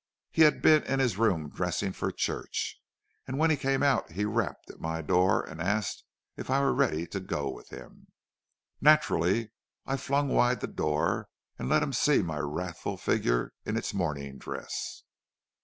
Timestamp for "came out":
3.55-4.13